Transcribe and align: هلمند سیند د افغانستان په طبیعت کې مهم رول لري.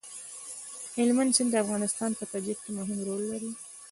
هلمند 0.97 1.31
سیند 1.35 1.49
د 1.53 1.55
افغانستان 1.63 2.11
په 2.19 2.25
طبیعت 2.31 2.59
کې 2.63 2.71
مهم 2.79 2.99
رول 3.07 3.21
لري. 3.31 3.51